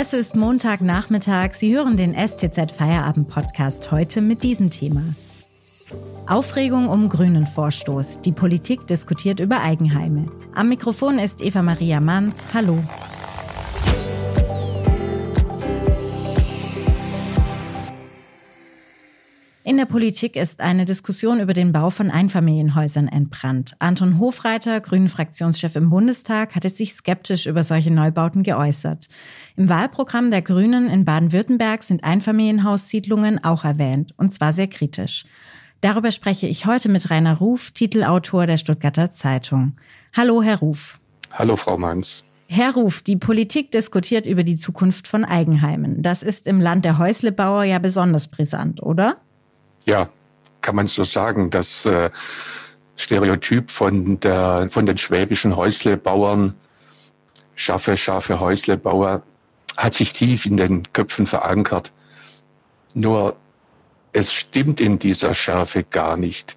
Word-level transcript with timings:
Es 0.00 0.12
ist 0.12 0.36
Montagnachmittag. 0.36 1.54
Sie 1.54 1.76
hören 1.76 1.96
den 1.96 2.14
STZ 2.14 2.70
Feierabend 2.70 3.28
Podcast 3.28 3.90
heute 3.90 4.20
mit 4.20 4.44
diesem 4.44 4.70
Thema. 4.70 5.02
Aufregung 6.28 6.88
um 6.88 7.08
grünen 7.08 7.44
Vorstoß. 7.44 8.20
Die 8.20 8.30
Politik 8.30 8.86
diskutiert 8.86 9.40
über 9.40 9.60
Eigenheime. 9.60 10.26
Am 10.54 10.68
Mikrofon 10.68 11.18
ist 11.18 11.42
Eva 11.42 11.62
Maria 11.62 11.98
Manns. 11.98 12.54
Hallo. 12.54 12.78
In 19.68 19.76
der 19.76 19.84
Politik 19.84 20.36
ist 20.36 20.62
eine 20.62 20.86
Diskussion 20.86 21.40
über 21.40 21.52
den 21.52 21.72
Bau 21.72 21.90
von 21.90 22.10
Einfamilienhäusern 22.10 23.06
entbrannt. 23.06 23.74
Anton 23.80 24.18
Hofreiter, 24.18 24.80
Grünen-Fraktionschef 24.80 25.76
im 25.76 25.90
Bundestag, 25.90 26.54
hatte 26.54 26.70
sich 26.70 26.94
skeptisch 26.94 27.44
über 27.44 27.62
solche 27.62 27.90
Neubauten 27.90 28.42
geäußert. 28.42 29.08
Im 29.56 29.68
Wahlprogramm 29.68 30.30
der 30.30 30.40
Grünen 30.40 30.88
in 30.88 31.04
Baden-Württemberg 31.04 31.82
sind 31.82 32.02
Einfamilienhaussiedlungen 32.02 33.44
auch 33.44 33.66
erwähnt, 33.66 34.14
und 34.16 34.32
zwar 34.32 34.54
sehr 34.54 34.68
kritisch. 34.68 35.26
Darüber 35.82 36.12
spreche 36.12 36.46
ich 36.46 36.64
heute 36.64 36.88
mit 36.88 37.10
Rainer 37.10 37.36
Ruf, 37.36 37.70
Titelautor 37.72 38.46
der 38.46 38.56
Stuttgarter 38.56 39.12
Zeitung. 39.12 39.74
Hallo, 40.16 40.42
Herr 40.42 40.60
Ruf. 40.60 40.98
Hallo, 41.30 41.56
Frau 41.56 41.76
Manns. 41.76 42.24
Herr 42.46 42.72
Ruf, 42.72 43.02
die 43.02 43.16
Politik 43.16 43.70
diskutiert 43.70 44.26
über 44.26 44.44
die 44.44 44.56
Zukunft 44.56 45.06
von 45.06 45.26
Eigenheimen. 45.26 46.02
Das 46.02 46.22
ist 46.22 46.46
im 46.46 46.58
Land 46.58 46.86
der 46.86 46.96
Häuslebauer 46.96 47.64
ja 47.64 47.78
besonders 47.78 48.28
brisant, 48.28 48.82
oder? 48.82 49.18
Ja, 49.88 50.08
kann 50.60 50.76
man 50.76 50.86
so 50.86 51.02
sagen, 51.02 51.50
das 51.50 51.84
äh, 51.86 52.10
Stereotyp 52.96 53.70
von, 53.70 54.20
der, 54.20 54.68
von 54.70 54.86
den 54.86 54.98
schwäbischen 54.98 55.56
Häuslebauern, 55.56 56.54
scharfe, 57.54 57.96
scharfe 57.96 58.38
Häuslebauer, 58.38 59.22
hat 59.76 59.94
sich 59.94 60.12
tief 60.12 60.46
in 60.46 60.56
den 60.56 60.92
Köpfen 60.92 61.26
verankert. 61.26 61.92
Nur 62.94 63.36
es 64.12 64.32
stimmt 64.32 64.80
in 64.80 64.98
dieser 64.98 65.34
Schärfe 65.34 65.84
gar 65.84 66.16
nicht. 66.16 66.56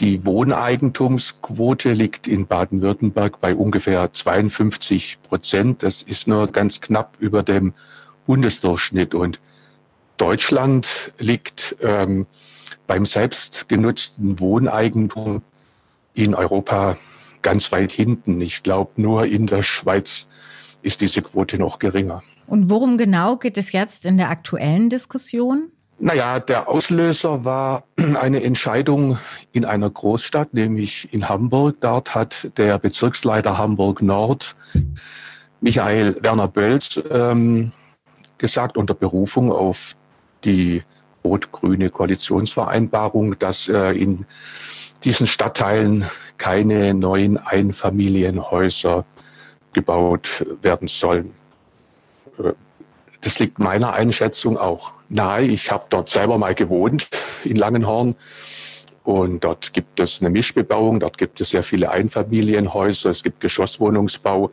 Die 0.00 0.26
Wohneigentumsquote 0.26 1.92
liegt 1.92 2.28
in 2.28 2.46
Baden-Württemberg 2.46 3.40
bei 3.40 3.54
ungefähr 3.54 4.12
52 4.12 5.18
Prozent. 5.22 5.82
Das 5.82 6.02
ist 6.02 6.28
nur 6.28 6.48
ganz 6.48 6.82
knapp 6.82 7.16
über 7.18 7.42
dem 7.42 7.72
Bundesdurchschnitt. 8.26 9.14
Und 9.14 9.40
Deutschland 10.16 11.12
liegt 11.18 11.76
ähm, 11.80 12.26
beim 12.86 13.04
selbstgenutzten 13.04 14.40
Wohneigentum 14.40 15.42
in 16.14 16.34
Europa 16.34 16.96
ganz 17.42 17.70
weit 17.72 17.92
hinten. 17.92 18.40
Ich 18.40 18.62
glaube, 18.62 19.00
nur 19.00 19.26
in 19.26 19.46
der 19.46 19.62
Schweiz 19.62 20.28
ist 20.82 21.00
diese 21.00 21.22
Quote 21.22 21.58
noch 21.58 21.78
geringer. 21.78 22.22
Und 22.46 22.70
worum 22.70 22.96
genau 22.96 23.36
geht 23.36 23.58
es 23.58 23.72
jetzt 23.72 24.04
in 24.04 24.16
der 24.16 24.30
aktuellen 24.30 24.88
Diskussion? 24.88 25.70
Naja, 25.98 26.40
der 26.40 26.68
Auslöser 26.68 27.44
war 27.44 27.84
eine 27.96 28.42
Entscheidung 28.42 29.18
in 29.52 29.64
einer 29.64 29.90
Großstadt, 29.90 30.54
nämlich 30.54 31.12
in 31.12 31.28
Hamburg. 31.28 31.76
Dort 31.80 32.14
hat 32.14 32.50
der 32.56 32.78
Bezirksleiter 32.78 33.56
Hamburg 33.56 34.02
Nord, 34.02 34.56
Michael 35.60 36.16
Werner 36.22 36.48
Bölz, 36.48 37.02
ähm, 37.10 37.72
gesagt, 38.38 38.76
unter 38.76 38.94
Berufung 38.94 39.50
auf 39.50 39.96
die 40.46 40.82
rot-grüne 41.24 41.90
Koalitionsvereinbarung, 41.90 43.38
dass 43.38 43.68
äh, 43.68 43.90
in 43.90 44.24
diesen 45.04 45.26
Stadtteilen 45.26 46.06
keine 46.38 46.94
neuen 46.94 47.38
Einfamilienhäuser 47.38 49.04
gebaut 49.72 50.46
werden 50.62 50.88
sollen. 50.88 51.34
Äh, 52.38 52.52
das 53.20 53.38
liegt 53.38 53.58
meiner 53.58 53.92
Einschätzung 53.92 54.56
auch 54.56 54.92
nahe. 55.08 55.42
Ich 55.42 55.70
habe 55.70 55.84
dort 55.90 56.08
selber 56.08 56.38
mal 56.38 56.54
gewohnt 56.54 57.08
in 57.44 57.56
Langenhorn 57.56 58.14
und 59.04 59.44
dort 59.44 59.72
gibt 59.72 60.00
es 60.00 60.20
eine 60.20 60.30
Mischbebauung, 60.30 61.00
dort 61.00 61.16
gibt 61.18 61.40
es 61.40 61.50
sehr 61.50 61.62
viele 61.62 61.90
Einfamilienhäuser, 61.90 63.10
es 63.10 63.22
gibt 63.22 63.40
Geschosswohnungsbau, 63.40 64.50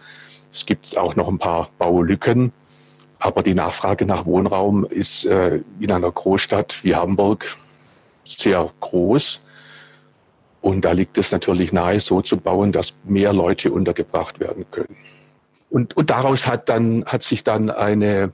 es 0.52 0.66
gibt 0.66 0.96
auch 0.98 1.16
noch 1.16 1.28
ein 1.28 1.40
paar 1.40 1.70
Baulücken. 1.80 2.52
Aber 3.24 3.42
die 3.42 3.54
Nachfrage 3.54 4.06
nach 4.06 4.26
Wohnraum 4.26 4.84
ist 4.84 5.26
äh, 5.26 5.62
in 5.80 5.92
einer 5.94 6.12
Großstadt 6.12 6.84
wie 6.84 6.94
Hamburg 6.94 7.56
sehr 8.26 8.70
groß. 8.82 9.42
Und 10.60 10.84
da 10.84 10.92
liegt 10.92 11.18
es 11.18 11.32
natürlich 11.32 11.72
nahe, 11.72 12.02
so 12.02 12.22
zu 12.22 12.36
bauen, 12.36 12.74
dass 12.74 12.96
mehr 13.06 13.32
Leute 13.32 13.72
untergebracht 13.72 14.42
werden 14.42 14.66
können. 14.72 14.98
Und, 15.70 15.96
und 15.96 16.10
daraus 16.10 16.46
hat 16.46 16.68
dann, 16.68 17.06
hat 17.06 17.24
sich 17.24 17.46
dann 17.46 17.70
eine, 17.70 18.34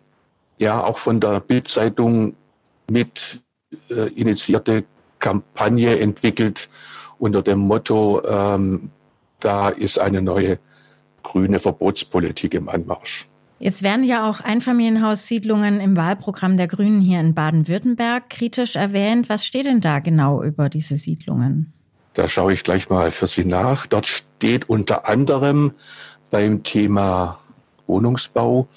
ja, 0.58 0.84
auch 0.84 0.98
von 0.98 1.20
der 1.20 1.40
Bildzeitung 1.40 2.36
mit 2.90 3.44
äh, 3.92 4.08
initiierte 4.16 4.86
Kampagne 5.20 6.00
entwickelt 6.00 6.68
unter 7.20 7.44
dem 7.44 7.60
Motto, 7.60 8.24
ähm, 8.26 8.90
da 9.40 9.70
ist 9.70 10.00
eine 10.00 10.24
neue 10.24 10.58
grüne 11.22 11.60
Verbotspolitik 11.60 12.56
im 12.56 12.70
Anmarsch. 12.70 13.28
Jetzt 13.60 13.84
werden 13.84 14.06
ja 14.06 14.30
auch 14.30 14.40
Einfamilienhaussiedlungen 14.40 15.82
im 15.82 15.98
Wahlprogramm 15.98 16.56
der 16.56 16.68
Grünen 16.68 17.02
hier 17.02 17.20
in 17.20 17.34
Baden-Württemberg 17.34 18.30
kritisch 18.30 18.76
erwähnt. 18.76 19.28
Was 19.28 19.46
steht 19.46 19.66
denn 19.66 19.82
da 19.82 20.00
genau 20.00 20.42
über 20.42 20.70
diese 20.70 20.96
Siedlungen? 20.96 21.74
Da 22.14 22.28
schaue 22.28 22.54
ich 22.54 22.64
gleich 22.64 22.90
mal 22.90 23.12
für 23.12 23.28
Sie 23.28 23.46
nach. 23.46 23.86
Dort 23.86 24.08
steht 24.08 24.70
unter 24.70 25.08
anderem 25.08 25.74
beim 26.32 26.64
Thema 26.64 27.40
Wohnungsbau, 27.86 28.68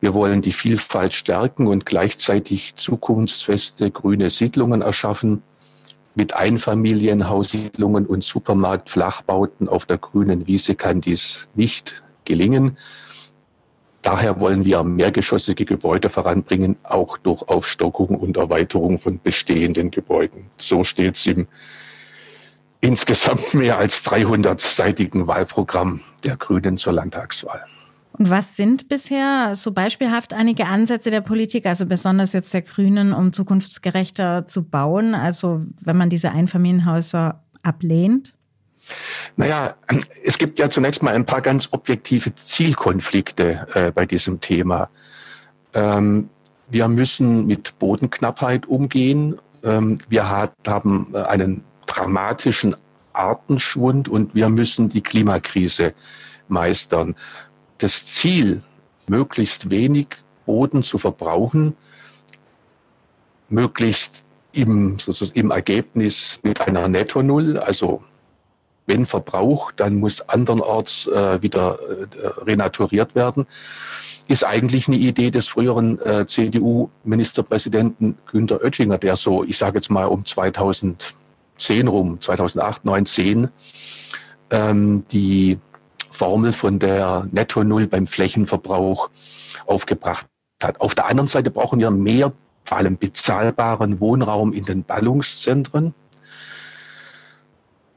wir 0.00 0.14
wollen 0.14 0.42
die 0.42 0.52
Vielfalt 0.52 1.14
stärken 1.14 1.66
und 1.66 1.86
gleichzeitig 1.86 2.76
zukunftsfeste 2.76 3.90
grüne 3.90 4.28
Siedlungen 4.30 4.82
erschaffen. 4.82 5.42
Mit 6.14 6.34
Einfamilienhaussiedlungen 6.34 8.06
und 8.06 8.22
Supermarktflachbauten 8.22 9.68
auf 9.68 9.86
der 9.86 9.98
grünen 9.98 10.46
Wiese 10.46 10.74
kann 10.74 11.00
dies 11.00 11.48
nicht 11.54 12.02
gelingen. 12.24 12.76
Daher 14.06 14.40
wollen 14.40 14.64
wir 14.64 14.84
mehrgeschossige 14.84 15.64
Gebäude 15.64 16.08
voranbringen, 16.08 16.76
auch 16.84 17.18
durch 17.18 17.42
Aufstockung 17.48 18.10
und 18.10 18.36
Erweiterung 18.36 19.00
von 19.00 19.18
bestehenden 19.20 19.90
Gebäuden. 19.90 20.44
So 20.58 20.84
steht 20.84 21.16
es 21.16 21.26
im 21.26 21.48
insgesamt 22.80 23.52
mehr 23.52 23.78
als 23.78 24.04
300-seitigen 24.04 25.26
Wahlprogramm 25.26 26.02
der 26.22 26.36
Grünen 26.36 26.78
zur 26.78 26.92
Landtagswahl. 26.92 27.64
Und 28.12 28.30
was 28.30 28.54
sind 28.54 28.88
bisher 28.88 29.56
so 29.56 29.72
beispielhaft 29.72 30.32
einige 30.32 30.66
Ansätze 30.66 31.10
der 31.10 31.20
Politik, 31.20 31.66
also 31.66 31.84
besonders 31.84 32.32
jetzt 32.32 32.54
der 32.54 32.62
Grünen, 32.62 33.12
um 33.12 33.32
zukunftsgerechter 33.32 34.46
zu 34.46 34.62
bauen? 34.62 35.16
Also 35.16 35.62
wenn 35.80 35.96
man 35.96 36.10
diese 36.10 36.30
Einfamilienhäuser 36.30 37.42
ablehnt? 37.64 38.34
Naja, 39.36 39.74
es 40.24 40.38
gibt 40.38 40.58
ja 40.58 40.70
zunächst 40.70 41.02
mal 41.02 41.14
ein 41.14 41.26
paar 41.26 41.40
ganz 41.40 41.68
objektive 41.72 42.34
Zielkonflikte 42.34 43.66
äh, 43.74 43.90
bei 43.90 44.06
diesem 44.06 44.40
Thema. 44.40 44.88
Ähm, 45.74 46.30
wir 46.68 46.88
müssen 46.88 47.46
mit 47.46 47.78
Bodenknappheit 47.78 48.66
umgehen. 48.66 49.38
Ähm, 49.62 49.98
wir 50.08 50.28
hat, 50.28 50.54
haben 50.66 51.14
einen 51.14 51.64
dramatischen 51.86 52.76
Artenschwund 53.12 54.08
und 54.08 54.34
wir 54.34 54.48
müssen 54.48 54.88
die 54.88 55.00
Klimakrise 55.00 55.94
meistern. 56.48 57.14
Das 57.78 58.06
Ziel, 58.06 58.62
möglichst 59.08 59.70
wenig 59.70 60.08
Boden 60.44 60.82
zu 60.82 60.98
verbrauchen, 60.98 61.76
möglichst 63.48 64.24
im, 64.52 64.98
sozusagen 64.98 65.38
im 65.38 65.50
Ergebnis 65.50 66.40
mit 66.42 66.60
einer 66.60 66.88
Netto-Null, 66.88 67.58
also 67.58 68.02
wenn 68.86 69.06
Verbrauch, 69.06 69.72
dann 69.72 69.96
muss 69.96 70.28
andernorts 70.28 71.06
äh, 71.08 71.42
wieder 71.42 71.78
äh, 71.80 72.26
renaturiert 72.44 73.14
werden. 73.14 73.46
Ist 74.28 74.44
eigentlich 74.44 74.88
eine 74.88 74.96
Idee 74.96 75.30
des 75.30 75.48
früheren 75.48 76.00
äh, 76.00 76.26
CDU-Ministerpräsidenten 76.26 78.18
Günter 78.30 78.60
Oettinger, 78.62 78.98
der 78.98 79.16
so, 79.16 79.44
ich 79.44 79.58
sage 79.58 79.78
jetzt 79.78 79.90
mal 79.90 80.06
um 80.06 80.24
2010 80.24 81.86
rum, 81.86 82.20
2008, 82.20 82.84
9, 82.84 83.06
10, 83.06 83.48
ähm, 84.50 85.04
die 85.12 85.58
Formel 86.10 86.52
von 86.52 86.78
der 86.78 87.28
Netto 87.30 87.62
Null 87.62 87.86
beim 87.86 88.06
Flächenverbrauch 88.06 89.10
aufgebracht 89.66 90.26
hat. 90.62 90.80
Auf 90.80 90.94
der 90.94 91.06
anderen 91.06 91.28
Seite 91.28 91.50
brauchen 91.50 91.78
wir 91.78 91.90
mehr, 91.90 92.32
vor 92.64 92.78
allem 92.78 92.96
bezahlbaren 92.96 94.00
Wohnraum 94.00 94.52
in 94.52 94.64
den 94.64 94.82
Ballungszentren. 94.82 95.94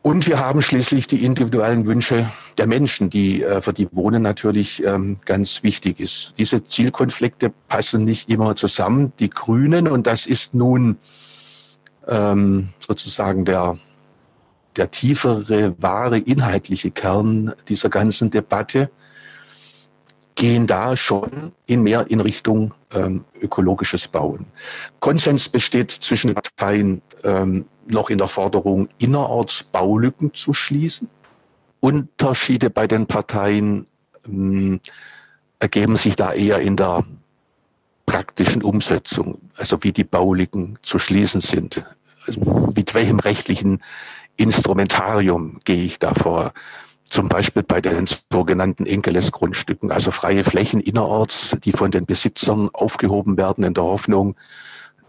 Und 0.01 0.27
wir 0.27 0.39
haben 0.39 0.61
schließlich 0.61 1.07
die 1.07 1.25
individuellen 1.25 1.85
Wünsche 1.85 2.31
der 2.57 2.67
Menschen, 2.67 3.09
die 3.09 3.43
äh, 3.43 3.61
für 3.61 3.73
die 3.73 3.89
Wohnen 3.91 4.21
natürlich 4.21 4.83
ähm, 4.85 5.17
ganz 5.25 5.61
wichtig 5.61 5.99
ist. 5.99 6.37
Diese 6.37 6.63
Zielkonflikte 6.63 7.51
passen 7.67 8.05
nicht 8.05 8.29
immer 8.29 8.55
zusammen. 8.55 9.11
Die 9.19 9.29
Grünen, 9.29 9.89
und 9.89 10.07
das 10.07 10.25
ist 10.25 10.53
nun 10.53 10.97
ähm, 12.07 12.69
sozusagen 12.79 13.43
der, 13.43 13.77
der 14.77 14.89
tiefere, 14.89 15.75
wahre, 15.81 16.17
inhaltliche 16.17 16.91
Kern 16.91 17.53
dieser 17.67 17.89
ganzen 17.89 18.31
Debatte, 18.31 18.89
gehen 20.35 20.65
da 20.65 20.95
schon 20.95 21.51
in 21.65 21.83
mehr 21.83 22.09
in 22.09 22.21
Richtung 22.21 22.73
ähm, 22.93 23.25
ökologisches 23.41 24.07
Bauen. 24.07 24.45
Konsens 25.01 25.49
besteht 25.49 25.91
zwischen 25.91 26.29
den 26.29 26.35
Parteien 26.35 27.01
ähm, 27.25 27.65
noch 27.91 28.09
in 28.09 28.17
der 28.17 28.27
Forderung, 28.27 28.89
innerorts 28.97 29.63
Baulücken 29.63 30.33
zu 30.33 30.53
schließen. 30.53 31.09
Unterschiede 31.79 32.69
bei 32.69 32.87
den 32.87 33.07
Parteien 33.07 33.85
ähm, 34.25 34.79
ergeben 35.59 35.95
sich 35.95 36.15
da 36.15 36.31
eher 36.33 36.59
in 36.59 36.75
der 36.75 37.05
praktischen 38.05 38.63
Umsetzung, 38.63 39.39
also 39.55 39.83
wie 39.83 39.91
die 39.91 40.03
Baulücken 40.03 40.79
zu 40.81 40.99
schließen 40.99 41.41
sind. 41.41 41.83
Also 42.25 42.71
mit 42.75 42.93
welchem 42.93 43.19
rechtlichen 43.19 43.81
Instrumentarium 44.37 45.59
gehe 45.63 45.83
ich 45.83 45.99
da 45.99 46.13
vor? 46.13 46.53
zum 47.09 47.27
Beispiel 47.27 47.63
bei 47.63 47.81
den 47.81 48.05
sogenannten 48.31 48.85
Enkelesgrundstücken, 48.85 49.91
also 49.91 50.11
freie 50.11 50.43
Flächen 50.43 50.79
innerorts, 50.79 51.57
die 51.63 51.71
von 51.71 51.91
den 51.91 52.05
Besitzern 52.05 52.69
aufgehoben 52.73 53.37
werden 53.37 53.63
in 53.63 53.73
der 53.73 53.83
Hoffnung, 53.83 54.35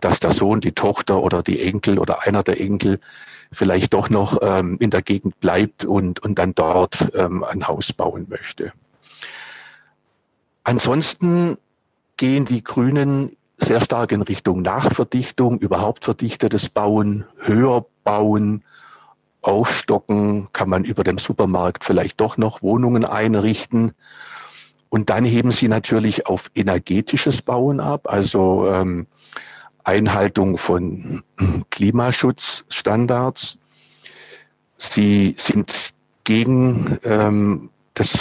dass 0.04 0.20
der 0.20 0.32
Sohn, 0.32 0.60
die 0.60 0.72
Tochter 0.72 1.22
oder 1.22 1.42
die 1.42 1.60
Enkel 1.60 1.98
oder 1.98 2.22
einer 2.22 2.42
der 2.42 2.60
Enkel 2.60 3.00
vielleicht 3.52 3.94
doch 3.94 4.10
noch 4.10 4.38
ähm, 4.42 4.76
in 4.80 4.90
der 4.90 5.02
Gegend 5.02 5.38
bleibt 5.40 5.84
und, 5.84 6.20
und 6.20 6.38
dann 6.38 6.54
dort 6.54 7.08
ähm, 7.14 7.44
ein 7.44 7.66
Haus 7.66 7.92
bauen 7.92 8.26
möchte. 8.28 8.72
Ansonsten 10.64 11.58
gehen 12.16 12.44
die 12.44 12.62
Grünen 12.62 13.36
sehr 13.58 13.80
stark 13.80 14.12
in 14.12 14.22
Richtung 14.22 14.62
Nachverdichtung, 14.62 15.58
überhaupt 15.58 16.04
verdichtetes 16.04 16.68
Bauen, 16.68 17.24
höher 17.38 17.84
bauen, 18.04 18.64
aufstocken, 19.42 20.48
kann 20.52 20.68
man 20.68 20.84
über 20.84 21.04
dem 21.04 21.18
Supermarkt 21.18 21.84
vielleicht 21.84 22.20
doch 22.20 22.36
noch 22.36 22.62
Wohnungen 22.62 23.04
einrichten. 23.04 23.92
Und 24.88 25.08
dann 25.08 25.24
heben 25.24 25.52
sie 25.52 25.68
natürlich 25.68 26.26
auf 26.26 26.50
energetisches 26.54 27.42
Bauen 27.42 27.80
ab, 27.80 28.10
also 28.10 28.66
ähm, 28.68 29.06
Einhaltung 29.84 30.58
von 30.58 31.22
Klimaschutzstandards. 31.70 33.58
Sie 34.76 35.34
sind 35.38 35.92
gegen 36.24 36.98
ähm, 37.04 37.70
das 37.94 38.18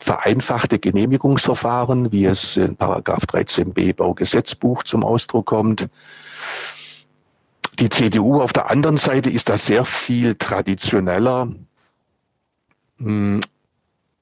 vereinfachte 0.00 0.78
Genehmigungsverfahren, 0.78 2.12
wie 2.12 2.24
es 2.24 2.56
in 2.56 2.76
Paragraph 2.76 3.24
13b 3.24 3.94
Baugesetzbuch 3.94 4.82
zum 4.82 5.04
Ausdruck 5.04 5.46
kommt. 5.46 5.88
Die 7.78 7.88
CDU 7.88 8.40
auf 8.40 8.52
der 8.52 8.70
anderen 8.70 8.96
Seite 8.96 9.30
ist 9.30 9.48
da 9.48 9.56
sehr 9.56 9.84
viel 9.84 10.34
traditioneller, 10.34 11.48
hm, 12.98 13.40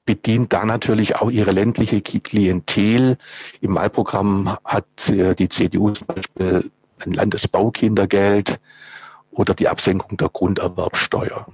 bedient 0.07 0.53
da 0.53 0.65
natürlich 0.65 1.17
auch 1.17 1.29
ihre 1.29 1.51
ländliche 1.51 2.01
Klientel. 2.01 3.17
Im 3.61 3.75
Wahlprogramm 3.75 4.57
hat 4.65 5.09
äh, 5.09 5.35
die 5.35 5.49
CDU 5.49 5.91
zum 5.91 6.07
Beispiel 6.07 6.71
ein 7.05 7.11
Landesbaukindergeld 7.11 8.59
oder 9.29 9.53
die 9.53 9.67
Absenkung 9.67 10.17
der 10.17 10.29
Grunderwerbsteuer. 10.29 11.45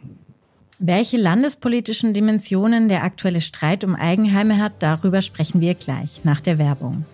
Welche 0.80 1.18
landespolitischen 1.18 2.14
Dimensionen 2.14 2.88
der 2.88 3.04
aktuelle 3.04 3.42
Streit 3.42 3.84
um 3.84 3.96
Eigenheime 3.96 4.58
hat, 4.60 4.74
darüber 4.80 5.22
sprechen 5.22 5.60
wir 5.60 5.74
gleich 5.76 6.24
nach 6.24 6.40
der 6.40 6.58
Werbung. 6.58 7.06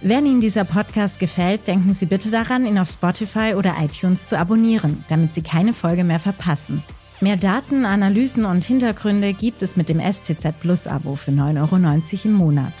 Wenn 0.00 0.26
Ihnen 0.26 0.40
dieser 0.40 0.64
Podcast 0.64 1.20
gefällt, 1.20 1.68
denken 1.68 1.94
Sie 1.94 2.06
bitte 2.06 2.30
daran, 2.30 2.66
ihn 2.66 2.78
auf 2.78 2.88
Spotify 2.88 3.54
oder 3.56 3.76
iTunes 3.80 4.28
zu 4.28 4.38
abonnieren, 4.38 5.04
damit 5.08 5.34
Sie 5.34 5.42
keine 5.42 5.74
Folge 5.74 6.02
mehr 6.02 6.18
verpassen. 6.18 6.82
Mehr 7.22 7.36
Daten, 7.36 7.84
Analysen 7.84 8.44
und 8.44 8.64
Hintergründe 8.64 9.32
gibt 9.32 9.62
es 9.62 9.76
mit 9.76 9.88
dem 9.88 10.00
STZ 10.00 10.58
Plus 10.58 10.88
Abo 10.88 11.14
für 11.14 11.30
9,90 11.30 11.60
Euro 11.60 12.20
im 12.24 12.32
Monat. 12.32 12.72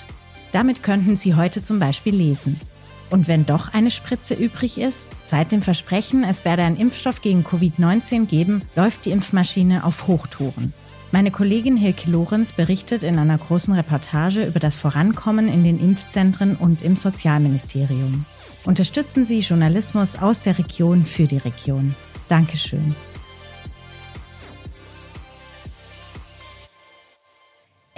Damit 0.50 0.82
könnten 0.82 1.16
Sie 1.16 1.36
heute 1.36 1.62
zum 1.62 1.78
Beispiel 1.78 2.16
lesen. 2.16 2.60
Und 3.08 3.28
wenn 3.28 3.46
doch 3.46 3.72
eine 3.72 3.92
Spritze 3.92 4.34
übrig 4.34 4.78
ist, 4.78 5.06
seit 5.24 5.52
dem 5.52 5.62
Versprechen, 5.62 6.24
es 6.24 6.44
werde 6.44 6.64
ein 6.64 6.76
Impfstoff 6.76 7.22
gegen 7.22 7.44
Covid-19 7.44 8.26
geben, 8.26 8.62
läuft 8.74 9.04
die 9.04 9.12
Impfmaschine 9.12 9.84
auf 9.84 10.08
Hochtouren. 10.08 10.72
Meine 11.12 11.30
Kollegin 11.30 11.76
Hilke 11.76 12.10
Lorenz 12.10 12.50
berichtet 12.50 13.04
in 13.04 13.20
einer 13.20 13.38
großen 13.38 13.74
Reportage 13.74 14.44
über 14.44 14.58
das 14.58 14.76
Vorankommen 14.76 15.46
in 15.46 15.62
den 15.62 15.78
Impfzentren 15.78 16.56
und 16.56 16.82
im 16.82 16.96
Sozialministerium. 16.96 18.24
Unterstützen 18.64 19.24
Sie 19.24 19.38
Journalismus 19.38 20.16
aus 20.16 20.40
der 20.40 20.58
Region 20.58 21.06
für 21.06 21.28
die 21.28 21.38
Region. 21.38 21.94
Dankeschön. 22.28 22.96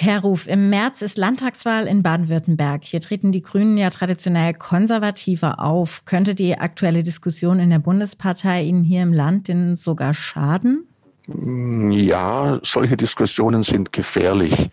Herr 0.04 0.20
Ruf, 0.20 0.46
im 0.46 0.68
März 0.68 1.00
ist 1.00 1.16
Landtagswahl 1.16 1.86
in 1.86 2.02
Baden-Württemberg. 2.02 2.84
Hier 2.84 3.00
treten 3.00 3.32
die 3.32 3.40
Grünen 3.40 3.78
ja 3.78 3.88
traditionell 3.88 4.52
konservativer 4.52 5.60
auf. 5.60 6.04
Könnte 6.04 6.34
die 6.34 6.58
aktuelle 6.58 7.02
Diskussion 7.02 7.58
in 7.58 7.70
der 7.70 7.78
Bundespartei 7.78 8.64
Ihnen 8.64 8.84
hier 8.84 9.02
im 9.02 9.14
Land 9.14 9.48
denn 9.48 9.76
sogar 9.76 10.12
schaden? 10.12 10.86
Ja, 11.26 12.60
solche 12.62 12.98
Diskussionen 12.98 13.62
sind 13.62 13.94
gefährlich. 13.94 14.68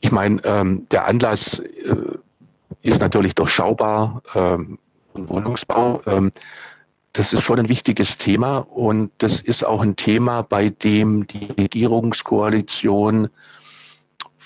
Ich 0.00 0.12
meine, 0.12 0.40
ähm, 0.44 0.86
der 0.92 1.08
Anlass 1.08 1.58
äh, 1.58 1.96
ist 2.82 3.00
natürlich 3.00 3.34
durchschaubar. 3.34 4.22
Ähm, 4.36 4.78
Wohnungsbau, 5.14 6.00
ähm, 6.06 6.30
das 7.12 7.32
ist 7.32 7.42
schon 7.42 7.58
ein 7.58 7.68
wichtiges 7.68 8.18
Thema 8.18 8.58
und 8.58 9.10
das 9.18 9.40
ist 9.40 9.66
auch 9.66 9.82
ein 9.82 9.96
Thema, 9.96 10.42
bei 10.42 10.68
dem 10.68 11.26
die 11.26 11.46
Regierungskoalition 11.58 13.28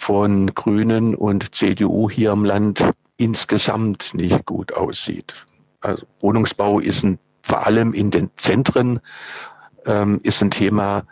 von 0.06 0.54
Grünen 0.54 1.16
und 1.16 1.52
CDU 1.52 2.08
hier 2.08 2.30
im 2.30 2.44
Land 2.44 2.92
insgesamt 3.16 4.14
nicht 4.14 4.46
gut 4.46 4.72
aussieht. 4.72 5.34
Also 5.80 6.06
Wohnungsbau 6.20 6.78
ist 6.78 7.02
ein, 7.02 7.18
vor 7.42 7.66
allem 7.66 7.92
in 7.92 8.12
den 8.12 8.30
Zentren 8.36 9.00
ähm, 9.84 10.20
ist 10.22 10.40
ein 10.42 10.52
Thema, 10.52 11.02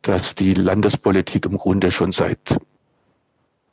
das 0.00 0.34
die 0.34 0.54
Landespolitik 0.54 1.44
im 1.44 1.58
Grunde 1.58 1.90
schon 1.90 2.10
seit 2.10 2.56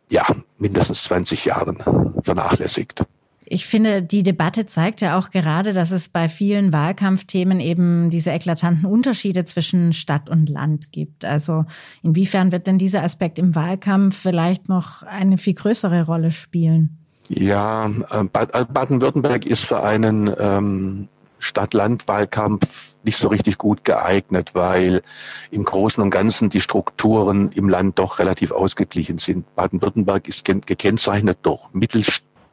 ja, 0.09 0.25
mindestens 0.57 1.05
20 1.05 1.45
Jahren 1.45 1.77
vernachlässigt. 2.21 3.03
Ich 3.51 3.65
finde, 3.65 4.03
die 4.03 4.21
Debatte 4.21 4.67
zeigt 4.67 5.01
ja 5.01 5.17
auch 5.17 5.31
gerade, 5.31 5.73
dass 5.73 5.89
es 5.89 6.07
bei 6.07 6.29
vielen 6.29 6.71
Wahlkampfthemen 6.71 7.59
eben 7.59 8.11
diese 8.11 8.29
eklatanten 8.29 8.85
Unterschiede 8.85 9.43
zwischen 9.43 9.91
Stadt 9.91 10.29
und 10.29 10.49
Land 10.49 10.91
gibt. 10.91 11.25
Also 11.25 11.65
inwiefern 12.03 12.51
wird 12.51 12.67
denn 12.67 12.77
dieser 12.77 13.01
Aspekt 13.01 13.39
im 13.39 13.55
Wahlkampf 13.55 14.15
vielleicht 14.15 14.69
noch 14.69 15.01
eine 15.01 15.39
viel 15.39 15.55
größere 15.55 16.05
Rolle 16.05 16.31
spielen? 16.31 16.99
Ja, 17.29 17.87
äh, 17.87 18.23
Baden-Württemberg 18.23 19.47
ist 19.47 19.65
für 19.65 19.81
einen 19.81 20.31
ähm, 20.39 21.07
Stadt-Land-Wahlkampf 21.39 22.95
nicht 23.03 23.17
so 23.17 23.29
richtig 23.29 23.57
gut 23.57 23.83
geeignet, 23.83 24.53
weil 24.53 25.01
im 25.49 25.63
Großen 25.63 26.03
und 26.03 26.11
Ganzen 26.11 26.49
die 26.49 26.61
Strukturen 26.61 27.49
im 27.53 27.67
Land 27.69 27.97
doch 27.97 28.19
relativ 28.19 28.51
ausgeglichen 28.51 29.17
sind. 29.17 29.55
Baden-Württemberg 29.55 30.27
ist 30.27 30.45
gekennzeichnet 30.45 31.39
durch 31.41 31.61
Mittel, 31.73 32.03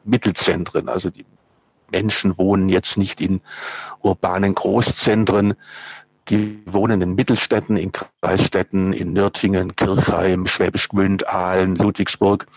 Mittelzentren, 0.07 0.89
also 0.89 1.09
die 1.09 1.25
Menschen 1.91 2.37
wohnen 2.37 2.69
jetzt 2.69 2.97
nicht 2.97 3.21
in 3.21 3.41
urbanen 4.01 4.55
Großzentren, 4.55 5.53
die 6.29 6.61
wohnen 6.65 7.01
in 7.01 7.15
Mittelstädten, 7.15 7.77
in 7.77 7.91
Kreisstädten, 7.91 8.91
in 8.91 9.13
Nürtingen, 9.13 9.75
Kirchheim, 9.75 10.45
Schwäbisch 10.45 10.89
Gmünd, 10.89 11.27
Aalen, 11.27 11.75
Ludwigsburg, 11.75 12.47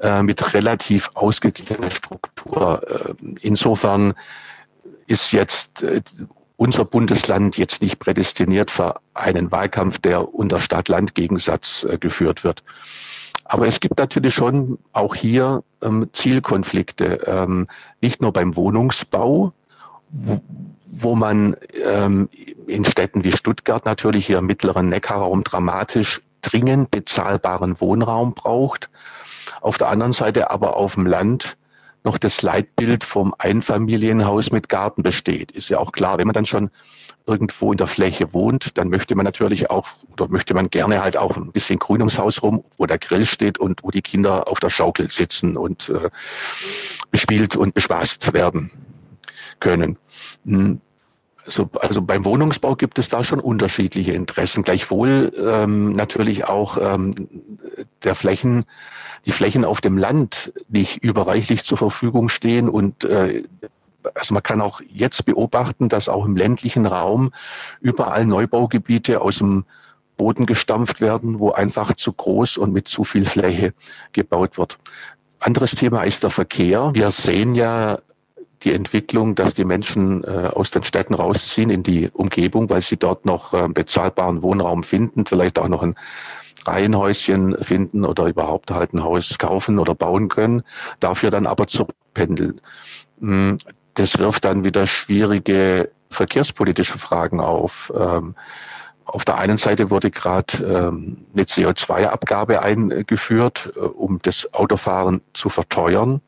äh, 0.00 0.22
mit 0.22 0.54
relativ 0.54 1.08
ausgeglichener 1.14 1.90
Struktur. 1.90 2.82
Äh, 2.88 3.14
insofern 3.40 4.14
ist 5.06 5.32
jetzt 5.32 5.82
äh, 5.82 6.00
unser 6.56 6.84
Bundesland 6.84 7.56
jetzt 7.56 7.82
nicht 7.82 8.00
prädestiniert 8.00 8.70
für 8.70 9.00
einen 9.14 9.52
Wahlkampf, 9.52 9.98
der 9.98 10.34
unter 10.34 10.58
Stadt-Land-Gegensatz 10.58 11.84
äh, 11.84 11.98
geführt 11.98 12.42
wird. 12.42 12.64
Aber 13.48 13.66
es 13.66 13.80
gibt 13.80 13.98
natürlich 13.98 14.34
schon 14.34 14.78
auch 14.92 15.14
hier 15.14 15.64
ähm, 15.82 16.08
Zielkonflikte, 16.12 17.20
ähm, 17.26 17.66
nicht 18.02 18.20
nur 18.20 18.32
beim 18.32 18.54
Wohnungsbau, 18.56 19.52
wo, 20.86 21.14
man 21.14 21.56
ähm, 21.84 22.28
in 22.66 22.84
Städten 22.84 23.24
wie 23.24 23.32
Stuttgart 23.32 23.84
natürlich 23.86 24.26
hier 24.26 24.38
im 24.38 24.46
mittleren 24.46 24.90
Neckarraum 24.90 25.44
dramatisch 25.44 26.20
dringend 26.42 26.90
bezahlbaren 26.90 27.80
Wohnraum 27.80 28.34
braucht. 28.34 28.90
Auf 29.62 29.78
der 29.78 29.88
anderen 29.88 30.12
Seite 30.12 30.50
aber 30.50 30.76
auf 30.76 30.94
dem 30.94 31.06
Land 31.06 31.56
noch 32.04 32.18
das 32.18 32.42
Leitbild 32.42 33.04
vom 33.04 33.34
Einfamilienhaus 33.38 34.50
mit 34.50 34.68
Garten 34.68 35.02
besteht. 35.02 35.52
Ist 35.52 35.68
ja 35.68 35.78
auch 35.78 35.92
klar, 35.92 36.18
wenn 36.18 36.26
man 36.26 36.34
dann 36.34 36.46
schon 36.46 36.70
irgendwo 37.26 37.72
in 37.72 37.78
der 37.78 37.86
Fläche 37.86 38.32
wohnt, 38.32 38.78
dann 38.78 38.88
möchte 38.88 39.14
man 39.14 39.24
natürlich 39.24 39.70
auch, 39.70 39.88
oder 40.12 40.28
möchte 40.28 40.54
man 40.54 40.70
gerne 40.70 41.02
halt 41.02 41.16
auch 41.16 41.36
ein 41.36 41.52
bisschen 41.52 41.78
grün 41.78 42.00
ums 42.00 42.18
Haus 42.18 42.42
rum, 42.42 42.64
wo 42.78 42.86
der 42.86 42.98
Grill 42.98 43.26
steht 43.26 43.58
und 43.58 43.84
wo 43.84 43.90
die 43.90 44.02
Kinder 44.02 44.48
auf 44.48 44.60
der 44.60 44.70
Schaukel 44.70 45.10
sitzen 45.10 45.56
und 45.56 45.90
äh, 45.90 46.10
bespielt 47.10 47.56
und 47.56 47.74
bespaßt 47.74 48.32
werden 48.32 48.70
können. 49.60 49.98
Hm. 50.46 50.80
Also, 51.48 51.70
also 51.80 52.02
beim 52.02 52.26
Wohnungsbau 52.26 52.76
gibt 52.76 52.98
es 52.98 53.08
da 53.08 53.24
schon 53.24 53.40
unterschiedliche 53.40 54.12
Interessen. 54.12 54.64
Gleichwohl 54.64 55.32
ähm, 55.42 55.94
natürlich 55.94 56.44
auch 56.44 56.76
ähm, 56.78 57.14
der 58.04 58.14
Flächen, 58.14 58.66
die 59.24 59.32
Flächen 59.32 59.64
auf 59.64 59.80
dem 59.80 59.96
Land 59.96 60.52
nicht 60.68 61.02
überreichlich 61.02 61.64
zur 61.64 61.78
Verfügung 61.78 62.28
stehen 62.28 62.68
und 62.68 63.04
äh, 63.04 63.44
also 64.14 64.34
man 64.34 64.42
kann 64.42 64.60
auch 64.60 64.82
jetzt 64.92 65.24
beobachten, 65.24 65.88
dass 65.88 66.10
auch 66.10 66.26
im 66.26 66.36
ländlichen 66.36 66.84
Raum 66.84 67.32
überall 67.80 68.26
Neubaugebiete 68.26 69.22
aus 69.22 69.38
dem 69.38 69.64
Boden 70.18 70.44
gestampft 70.44 71.00
werden, 71.00 71.38
wo 71.38 71.52
einfach 71.52 71.94
zu 71.94 72.12
groß 72.12 72.58
und 72.58 72.74
mit 72.74 72.88
zu 72.88 73.04
viel 73.04 73.24
Fläche 73.24 73.72
gebaut 74.12 74.58
wird. 74.58 74.78
Anderes 75.40 75.72
Thema 75.72 76.02
ist 76.02 76.24
der 76.24 76.30
Verkehr. 76.30 76.90
Wir 76.92 77.10
sehen 77.10 77.54
ja 77.54 78.00
die 78.64 78.72
Entwicklung, 78.72 79.34
dass 79.34 79.54
die 79.54 79.64
Menschen 79.64 80.24
äh, 80.24 80.50
aus 80.52 80.70
den 80.70 80.84
Städten 80.84 81.14
rausziehen 81.14 81.70
in 81.70 81.82
die 81.82 82.10
Umgebung, 82.12 82.68
weil 82.70 82.82
sie 82.82 82.96
dort 82.96 83.24
noch 83.24 83.54
äh, 83.54 83.68
bezahlbaren 83.68 84.42
Wohnraum 84.42 84.82
finden, 84.82 85.26
vielleicht 85.26 85.58
auch 85.58 85.68
noch 85.68 85.82
ein 85.82 85.94
Reihenhäuschen 86.66 87.56
finden 87.62 88.04
oder 88.04 88.26
überhaupt 88.26 88.70
halt 88.70 88.92
ein 88.92 89.02
Haus 89.02 89.38
kaufen 89.38 89.78
oder 89.78 89.94
bauen 89.94 90.28
können, 90.28 90.62
dafür 91.00 91.30
dann 91.30 91.46
aber 91.46 91.66
zurückpendeln. 91.66 92.60
Hm, 93.20 93.56
das 93.94 94.18
wirft 94.18 94.44
dann 94.44 94.64
wieder 94.64 94.86
schwierige 94.86 95.90
verkehrspolitische 96.10 96.98
Fragen 96.98 97.40
auf. 97.40 97.92
Ähm, 97.96 98.34
auf 99.04 99.24
der 99.24 99.38
einen 99.38 99.56
Seite 99.56 99.90
wurde 99.90 100.10
gerade 100.10 100.58
ähm, 100.62 101.24
eine 101.32 101.44
CO2-Abgabe 101.44 102.62
eingeführt, 102.62 103.72
äh, 103.76 103.80
um 103.80 104.18
das 104.22 104.52
Autofahren 104.52 105.22
zu 105.32 105.48
verteuern 105.48 106.20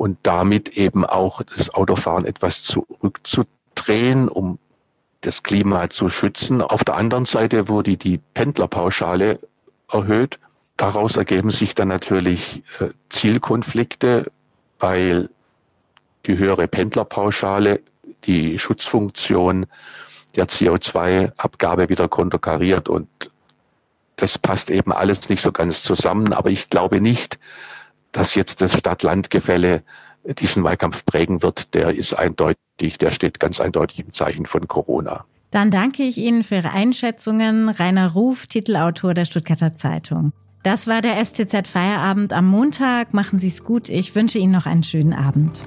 und 0.00 0.16
damit 0.22 0.78
eben 0.78 1.04
auch 1.04 1.42
das 1.42 1.74
Autofahren 1.74 2.24
etwas 2.24 2.62
zurückzudrehen, 2.62 4.30
um 4.30 4.58
das 5.20 5.42
Klima 5.42 5.90
zu 5.90 6.08
schützen. 6.08 6.62
Auf 6.62 6.84
der 6.84 6.94
anderen 6.94 7.26
Seite 7.26 7.68
wurde 7.68 7.98
die 7.98 8.16
Pendlerpauschale 8.32 9.38
erhöht. 9.92 10.38
Daraus 10.78 11.18
ergeben 11.18 11.50
sich 11.50 11.74
dann 11.74 11.88
natürlich 11.88 12.62
äh, 12.80 12.88
Zielkonflikte, 13.10 14.32
weil 14.78 15.28
die 16.24 16.38
höhere 16.38 16.66
Pendlerpauschale 16.66 17.82
die 18.24 18.58
Schutzfunktion 18.58 19.66
der 20.34 20.46
CO2-Abgabe 20.46 21.90
wieder 21.90 22.08
konterkariert. 22.08 22.88
Und 22.88 23.06
das 24.16 24.38
passt 24.38 24.70
eben 24.70 24.92
alles 24.92 25.28
nicht 25.28 25.42
so 25.42 25.52
ganz 25.52 25.82
zusammen. 25.82 26.32
Aber 26.32 26.48
ich 26.48 26.70
glaube 26.70 27.02
nicht, 27.02 27.38
dass 28.12 28.34
jetzt 28.34 28.60
das 28.60 28.76
Stadt-Land-Gefälle 28.76 29.82
diesen 30.24 30.64
Wahlkampf 30.64 31.04
prägen 31.04 31.42
wird. 31.42 31.74
Der 31.74 31.94
ist 31.94 32.14
eindeutig, 32.14 32.98
der 32.98 33.10
steht 33.10 33.40
ganz 33.40 33.60
eindeutig 33.60 34.00
im 34.00 34.12
Zeichen 34.12 34.46
von 34.46 34.68
Corona. 34.68 35.24
Dann 35.50 35.70
danke 35.70 36.02
ich 36.02 36.18
Ihnen 36.18 36.44
für 36.44 36.56
Ihre 36.56 36.70
Einschätzungen. 36.70 37.68
Rainer 37.68 38.12
Ruf, 38.12 38.46
Titelautor 38.46 39.14
der 39.14 39.24
Stuttgarter 39.24 39.74
Zeitung. 39.74 40.32
Das 40.62 40.86
war 40.86 41.00
der 41.00 41.24
STZ 41.24 41.66
Feierabend 41.66 42.32
am 42.32 42.46
Montag. 42.46 43.14
Machen 43.14 43.38
Sie 43.38 43.48
es 43.48 43.64
gut. 43.64 43.88
Ich 43.88 44.14
wünsche 44.14 44.38
Ihnen 44.38 44.52
noch 44.52 44.66
einen 44.66 44.84
schönen 44.84 45.14
Abend. 45.14 45.64